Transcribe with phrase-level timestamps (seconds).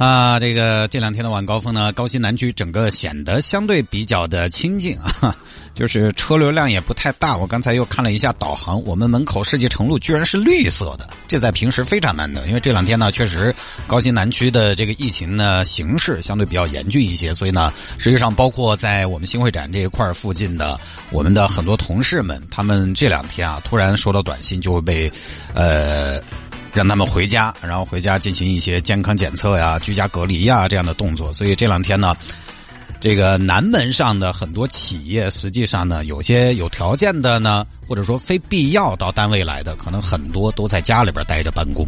[0.00, 5.36] 啊，这个这两天的晚高峰呢，高新南区整个显得相对比较的清静啊，
[5.76, 7.36] 就是车流量也不太大。
[7.36, 12.46] 我刚才又看了一下导航，我们门口世纪城路居然是绿色的，这在平时非常难得。
[12.46, 13.54] 因为这两天呢，确实
[13.86, 20.80] 高新南区的这个疫情呢形势相对比较严峻一些，所以呢，实际上包括在我们新会展这一块附近的
[21.10, 25.12] 我们的很多同事们，他们这两天啊突然收到短信，就会被
[25.52, 26.18] 呃。
[26.72, 31.32] 让他们回家，然后回家进行一些健康检测呀、居家隔离呀这样的动作。
[31.32, 32.16] 所以这两天呢，
[33.00, 41.84] 这个南门上的很多企业，实际上呢，有些有条件的呢，或者说非必要到单位来的，可能很多都在家里边待着办公。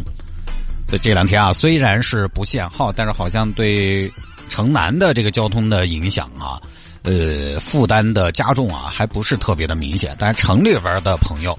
[0.87, 4.11] 所以这两天啊，虽然是不限号，但是好像对
[4.49, 6.61] 城南的这个交通的影响啊，
[7.03, 10.15] 呃，负担的加重啊，还不是特别的明显。
[10.19, 11.57] 但是城里边的朋友。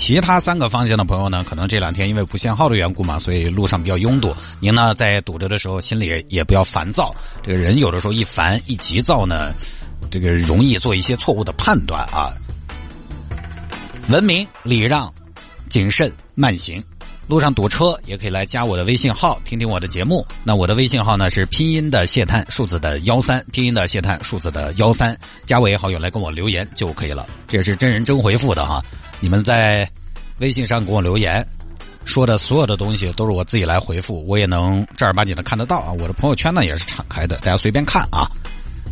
[0.00, 4.34] 其他三个方向的朋友呢，可能这两天因为不限号的缘故嘛，所以路上比较拥堵。
[4.58, 7.14] 您呢在堵着的时候，心里也不要烦躁。
[7.42, 9.52] 这个人有的时候一烦一急躁呢，
[10.10, 12.32] 这个容易做一些错误的判断啊。
[14.08, 15.12] 文明礼让，
[15.68, 16.82] 谨慎慢行。
[17.30, 20.26] 路上堵车也可以来加我的微信号，听听我的节目。
[20.42, 27.28] 那我的微信号呢是拼音的谢探，数字的幺三，拼音的谢探，数字的幺三，加为好友来跟我留言就可以了。
[27.46, 28.82] 这是真人真回复的哈。
[29.20, 29.88] 你们在
[30.40, 31.46] 微信上给我留言，
[32.04, 35.92] 说的所有的东西都是我自己来回复，我也能正儿八经的看得到啊。
[35.92, 38.28] 我的朋友圈呢也是敞开的，大家随便看啊。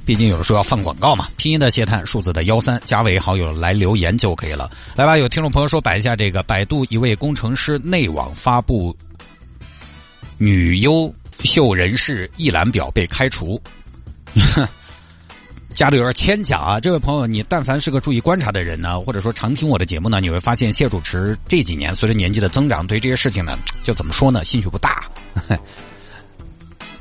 [0.09, 1.29] 毕竟有的时候要放广告嘛。
[1.37, 4.71] 拼音的谢探，数字的幺三，加为好友来留言就可以了。
[4.97, 8.97] 来吧，有听众朋友说摆一下这个百度一位工程师内网发布
[10.39, 13.61] 女优秀人士一览表被开除，
[15.75, 16.81] 加的有点牵强啊。
[16.81, 25.05] 这位朋友，你但凡是个注意观察的人呢，或者说常听我的节目呢，你会发现谢主持这几年随着年纪的增长，对这些事情呢，就怎么说呢，兴趣不大。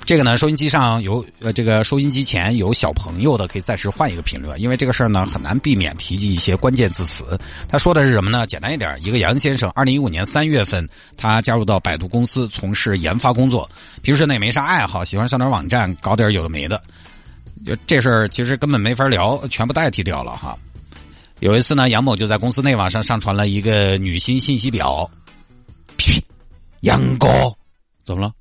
[0.07, 7.37] 这个呢，收音机上有呃，这个收音机前有小朋友的，可以暂时换一个频率，因为这个事儿呢很难避免提及一些关键字词。
[7.67, 8.47] 他说的是什么呢？
[8.47, 10.87] 简单一点，一个杨先生，二零一五年三月份，
[11.17, 13.69] 他加入到百度公司从事研发工作，
[14.01, 16.81] 平时呢也没啥爱好，喜欢上点网站搞点有的没的。
[17.65, 20.57] 就这事儿其实根本没法聊，全部代替掉了哈。
[21.41, 25.11] 有一次呢，杨某就在公司内网上上传了一个女星信息表。
[26.79, 27.53] 杨哥，
[28.05, 28.31] 怎么了？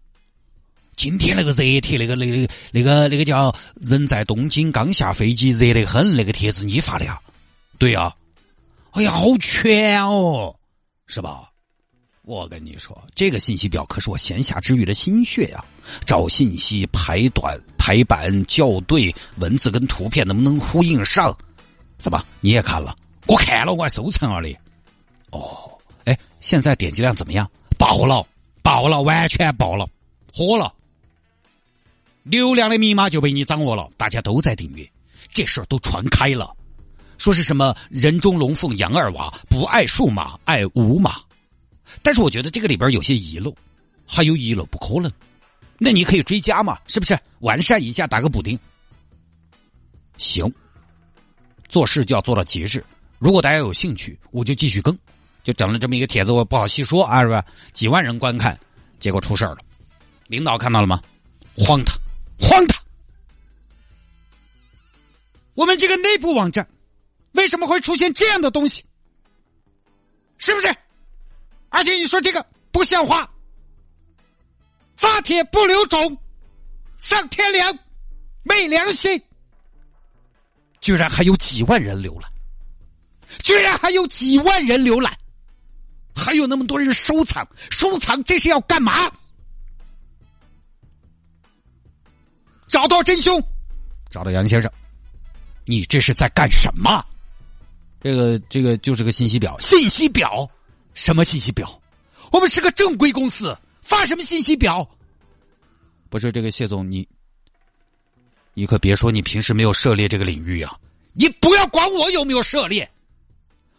[0.97, 7.21] 今天那个热帖，那个那个那个那个叫“人在东京刚下飞机，热得很”那个帖子，你发的呀？
[7.79, 8.15] 对呀。
[8.93, 10.57] 哎呀，好全哦，
[11.07, 11.51] 是吧？
[12.23, 15.63] 我跟你说，这个信息表可是我闲暇之余的心血呀！
[16.07, 21.37] 找信息、排短、排版、校对，文字跟图片能不能呼应上？
[21.99, 22.97] 怎么你也看了？
[23.27, 24.57] 我看了，我还收藏了的。
[25.31, 25.71] 哦，
[26.05, 27.49] 哎，现在点击量怎么样？
[27.79, 28.27] 爆了，
[28.63, 29.87] 爆了，完全爆了，
[30.33, 30.73] 火了。
[32.29, 34.91] 流量的密码就被你掌握了，大家都在订阅，
[35.33, 36.53] 这事儿都传开了，
[37.19, 41.21] 说是什么人中龙凤杨二娃不爱数码爱五码，
[42.03, 43.55] 但是我觉得这个里边有些遗漏，
[44.05, 45.11] 还有遗漏不可能，
[45.79, 48.59] 那你可以追加嘛，是不是完善一下打个补丁？
[50.19, 50.53] 行，
[51.69, 52.85] 做事就要做到极致。
[53.21, 54.99] 如果大家有兴趣，我就继续更，
[55.45, 57.45] 就整了这么一个帖子，我不好细说啊，是吧？
[57.73, 58.59] 几万人观看，
[58.99, 59.59] 结果出事了，
[60.27, 61.01] 领导看到了吗？
[61.57, 61.97] 荒唐！
[62.39, 62.83] 荒唐！
[65.55, 66.69] 我们这个内部网站
[67.33, 68.85] 为什么会出现这样的东西？
[70.39, 70.77] 是不是？
[71.71, 73.31] 而且你说这个不像话，
[74.97, 76.17] 发帖不留种，
[76.99, 77.79] 丧天良，
[78.43, 79.21] 没良心，
[80.81, 82.31] 居然还有几万人浏览，
[83.43, 85.19] 居然还有几万人浏览，
[86.15, 89.11] 还有那么多人收藏，收藏这是要干嘛？
[92.77, 93.43] 找到真凶，
[94.11, 94.71] 找到杨先生，
[95.65, 97.03] 你这是在干什么？
[98.03, 100.47] 这个这个就是个信息表，信息表
[100.93, 101.81] 什么信息表？
[102.31, 104.87] 我们是个正规公司，发什么信息表？
[106.11, 107.09] 不是这个谢总，你
[108.53, 110.79] 你可别说你平时没有涉猎这个领域啊！
[111.15, 112.87] 你不要管我有没有涉猎，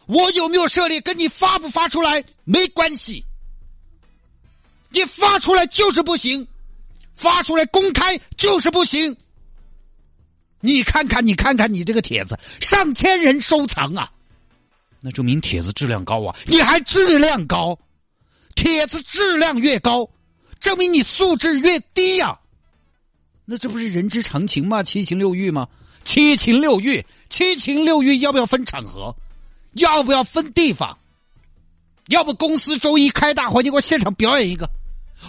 [0.07, 3.23] 我有没有涉猎跟你发不发出来没关系，
[4.89, 6.47] 你发出来就是不行。
[7.17, 9.17] 发出来公开就是不行。
[10.61, 14.11] 你看看，你看看，你这个帖子上千人收藏啊，
[15.01, 16.35] 那证明帖子质量高啊！
[16.45, 17.77] 你还质量高，
[18.55, 20.09] 帖子质量越高，
[20.59, 22.39] 证明你素质越低呀。
[23.45, 24.83] 那这不是人之常情吗？
[24.83, 25.67] 七情六欲吗？
[26.03, 29.15] 七情六欲，七情六欲要不要分场合？
[29.73, 30.97] 要不要分地方？
[32.07, 34.67] 要不公司周一开大会，你给我现场表演一个。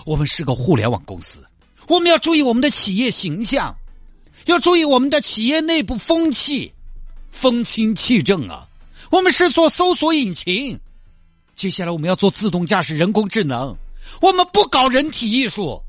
[0.07, 1.45] 我们是个互联网公司，
[1.89, 3.75] 我们要注意我们的企业形象，
[4.45, 6.73] 要注意我们的企业内部风气，
[7.31, 8.69] 风清气正啊。
[9.11, 10.79] 我们是做搜索引擎，
[11.55, 13.75] 接下来我们要做自动驾驶、人工智能，
[14.21, 15.83] 我们不搞人体艺术。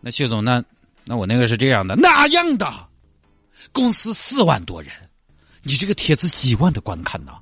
[0.00, 0.64] 那谢总，那
[1.04, 2.88] 那我那个是这样的，哪样的？
[3.72, 4.90] 公司四万多人，
[5.62, 7.32] 你这个帖子几万的观看呢？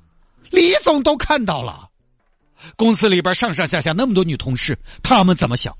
[0.49, 1.87] 李总都看到了，
[2.75, 5.73] 公司里边上上下下那么多女同事，他们怎么想？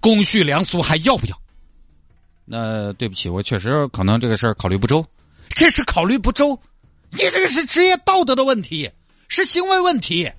[0.00, 1.42] 公序良俗还要不要？
[2.44, 5.04] 那对不起，我确实可能这个事儿考虑不周，
[5.50, 6.58] 这是考虑不周。
[7.10, 8.90] 你这个是职业道德的问题，
[9.28, 10.30] 是行为问题。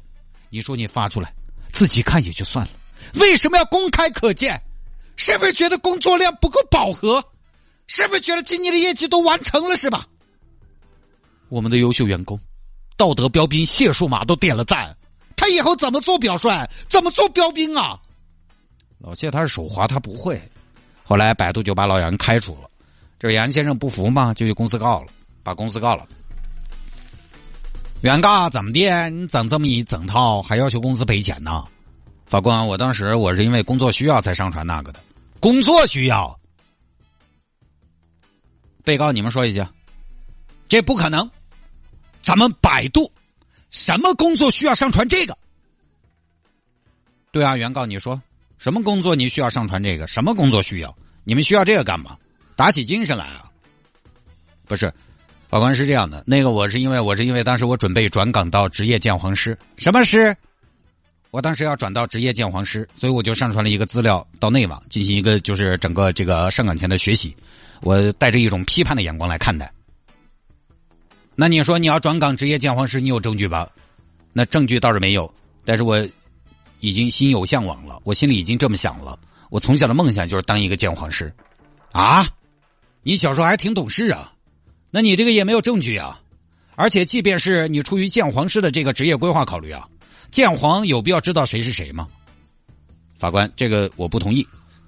[0.50, 1.34] 你说你发出来，
[1.72, 2.72] 自己看也就算了，
[3.16, 4.62] 为什么要公开可见？
[5.16, 7.24] 是不是觉得工作量不够饱和？
[7.88, 10.06] 是不是觉得今年的业绩都完成了是吧？
[11.50, 12.40] 我们的优秀员工，
[12.98, 14.96] 道德标兵谢树马都点了赞，
[15.36, 16.68] 他以后怎么做表率？
[16.90, 18.00] 怎么做标兵啊？
[19.04, 20.42] 老谢他是手滑，他不会。
[21.04, 22.70] 后来百度就把老杨开除了，
[23.20, 25.12] 这杨先生不服嘛，就去公司告了，
[25.44, 26.08] 把公司告了。
[28.00, 29.10] 原告怎么的？
[29.10, 31.66] 你整这么一整套，还要求公司赔钱呢？
[32.26, 35.02] 法官，我当时我是因为工作需要才上传那个的，
[35.42, 36.40] 工作需要。
[38.86, 39.70] 被告，你们说一下，
[40.70, 41.30] 这不可能。
[42.22, 43.12] 咱们百度
[43.70, 45.38] 什么工作需要上传这个？
[47.34, 48.22] 对啊，原告，你说
[48.64, 50.08] 什么工作你需要上传这个？
[50.08, 50.96] 什么工作需要？
[51.26, 52.16] 你们需要这个干嘛？
[52.56, 53.52] 打起精神来啊！
[54.66, 54.94] 不是。
[55.50, 60.34] 法官是这样的，那个我是因为我是因为当时我准备转岗到职业鉴黄师，什么师？
[61.32, 67.36] 我当时要转到职业鉴黄师，所以我就上传了一个资料到内网进行一个就是整个这个上岗前的学习，
[67.82, 69.70] 我带着一种批判的眼光来看待。
[71.36, 73.70] 那你说你要转岗职业鉴黄师，你有证据吧？
[74.32, 75.30] 那证据倒是没有，
[75.66, 76.08] 但是我
[76.84, 79.18] 已经心有向往了，我心里已经这么想了，
[79.50, 81.34] 我从小的梦想就是当一个鉴黄师。
[81.94, 82.28] 啊，
[83.04, 84.34] 你小时候还挺懂事啊。
[84.92, 86.20] 那你这个也没有证据啊，
[86.76, 89.88] 而且即便是你出于鉴黄师的这个职业规划考虑啊，
[90.30, 92.06] 鉴黄有必要知道谁是谁吗？
[93.16, 94.46] 法官，这个我不同意。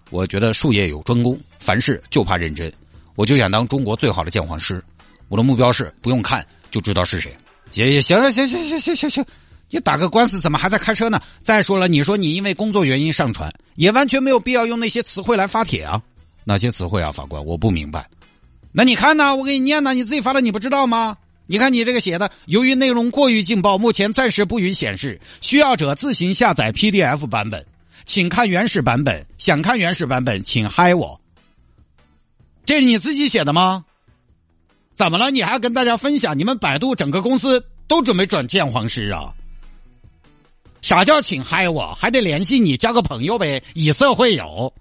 [0.10, 2.70] 我觉得术业有专攻，凡事就怕认真。
[3.16, 4.84] 我就想当中国最好的鉴黄师，
[5.30, 7.34] 我的目标是不用看就知道是谁。
[7.72, 9.26] 行行行行行行行行行，
[9.76, 11.20] 你打个官司怎么还在开车呢？
[11.42, 16.02] 再说了，你说你因为工作原因上传，也完全没有必要用那些词汇来发帖啊。
[16.46, 17.46] 哪些词汇啊，法官？
[17.46, 18.08] 我不明白。
[18.72, 19.36] 那你看呢？
[19.36, 21.18] 我给你念呢，你自己发的，你不知道吗？
[21.46, 27.66] 你看你这个写的，由于内容过于劲爆，目前暂时不予显示，需要者自行下载 PDF 版本，
[28.06, 29.26] 请看原始版本。
[29.38, 31.20] 想看原始版本，请嗨我。
[32.66, 33.84] 这是你自己写的吗？
[34.96, 35.32] 怎么了？
[35.32, 36.40] 你还要跟大家分享？
[36.40, 39.35] 你们百度整个公司都准备转鉴黄师啊？
[40.86, 41.96] 啥叫请嗨我？
[41.96, 44.72] 还得联系你交个朋友呗，以色会友。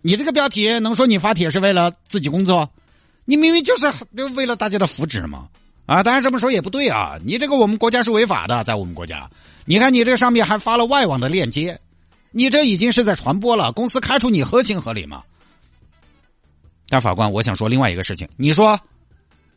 [0.00, 2.70] 你这个标题能说你发帖是为了自己工作？
[3.24, 3.92] 你明明就是
[4.36, 5.48] 为了大家的福祉嘛！
[5.84, 7.18] 啊，当然这么说也不对啊！
[7.24, 9.28] 你这个我们国家是违法的，在我们国家，
[9.64, 11.76] 你看你这上面还发了外网的链接，
[12.30, 13.72] 你这已经是在传播了。
[13.72, 15.24] 公司开除你合情合理吗？
[16.88, 18.78] 但法官，我想说另外一个事情，你说，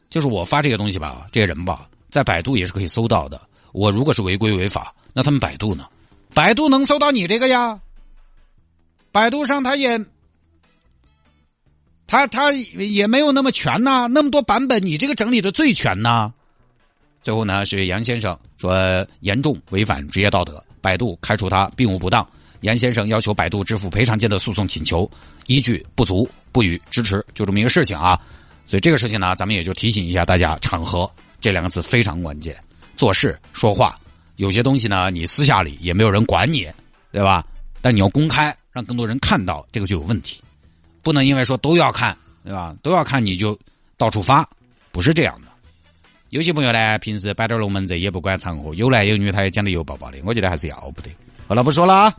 [0.10, 3.40] 就是我发这个东西吧，这些人吧，在百度也是可以搜到的。
[3.72, 5.88] 我如果是违规违法，那他们百度呢？
[6.34, 7.80] 百度能搜到你这个呀？
[9.12, 10.06] 百度上他也。
[12.08, 16.34] 他他也没有那么全呐，那么多版本，你这个整理的最全呐。
[17.22, 22.28] 最后呢，是杨先生说严重违反职业道德，百度开除他并无不当。
[22.62, 25.10] 杨先生要求百度支付赔偿金的诉讼请求
[25.46, 28.20] 依据不足，不予支持，就这么一个事情啊。
[28.66, 31.08] 所以这个事情呢，咱们也就提醒一下大家，场合
[31.40, 32.58] 这两个字非常关键。
[32.96, 34.00] 做事说话，
[34.40, 36.66] 有些东西呢，你私下里也没有人管你，
[37.12, 37.46] 对吧？
[37.82, 40.42] 但你要公开，让更多人看到，这个就有问题。
[41.04, 42.74] 不能因为说都要看，对吧？
[42.82, 43.60] 都要看你就
[43.98, 44.50] 到处发，
[44.94, 45.52] 不是这样的。
[46.30, 51.12] 有些朋友呢，平时摆点龙门阵也不管场合，有男有女，他也讲的油爆爆的，我觉得还是要不得。
[51.46, 52.16] 好了，不说了啊。